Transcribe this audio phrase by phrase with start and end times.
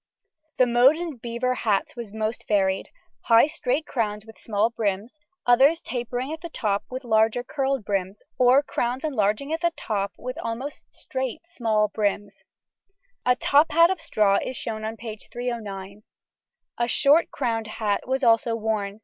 [0.57, 2.89] The mode in beaver hats was most varied;
[3.25, 8.23] high straight crowns with small brims, others tapering at the top with larger curled brims,
[8.39, 12.43] or crowns enlarging at the top with almost straight small brims;
[13.27, 16.01] a top hat of straw is shown on page 309.
[16.79, 18.99] A short crowned hat was also worn.